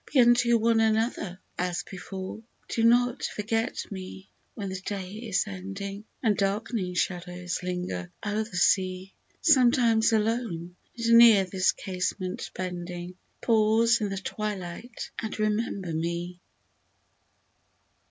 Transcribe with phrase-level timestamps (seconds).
[0.11, 2.41] Be unto one another as before!
[2.69, 4.31] Do not forget me!
[4.55, 9.13] when the day is ending, And darkening shadows linger o'er the sea.
[9.41, 16.39] Sometimes alone, and near this casement bending, Pause in the twilight and remember me